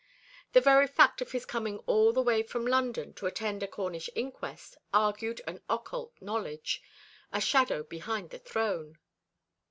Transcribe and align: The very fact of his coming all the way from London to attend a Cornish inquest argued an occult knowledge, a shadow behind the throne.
The 0.53 0.61
very 0.61 0.87
fact 0.87 1.21
of 1.21 1.31
his 1.31 1.45
coming 1.45 1.77
all 1.85 2.11
the 2.11 2.23
way 2.23 2.41
from 2.41 2.65
London 2.65 3.13
to 3.13 3.27
attend 3.27 3.61
a 3.61 3.67
Cornish 3.67 4.09
inquest 4.15 4.75
argued 4.91 5.41
an 5.45 5.61
occult 5.69 6.19
knowledge, 6.19 6.81
a 7.31 7.39
shadow 7.39 7.83
behind 7.83 8.31
the 8.31 8.39
throne. 8.39 8.97